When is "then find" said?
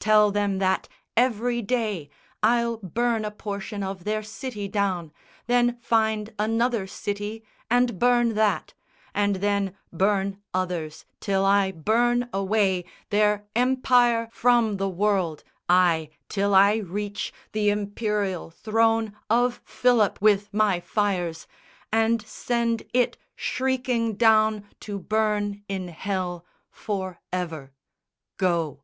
5.46-6.34